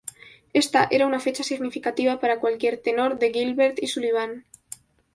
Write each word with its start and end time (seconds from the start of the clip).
Esta 0.53 0.87
era 0.89 1.05
una 1.05 1.19
fecha 1.19 1.43
significativa 1.43 2.19
para 2.19 2.39
cualquier 2.39 2.81
tenor 2.81 3.19
de 3.19 3.29
Gilbert 3.31 3.77
y 3.83 3.85
Sullivan. 3.85 4.47